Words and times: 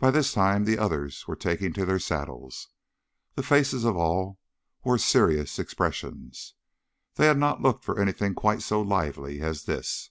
By 0.00 0.10
this 0.10 0.32
time 0.32 0.64
the 0.64 0.76
others 0.76 1.28
were 1.28 1.36
taking 1.36 1.72
to 1.74 1.86
their 1.86 2.00
saddles. 2.00 2.66
The 3.36 3.44
faces 3.44 3.84
of 3.84 3.96
all 3.96 4.40
wore 4.82 4.98
serious 4.98 5.60
expressions. 5.60 6.54
They 7.14 7.26
had 7.26 7.38
not 7.38 7.62
looked 7.62 7.84
for 7.84 8.00
anything 8.02 8.34
quite 8.34 8.62
so 8.62 8.80
lively 8.82 9.40
as 9.40 9.62
this. 9.62 10.10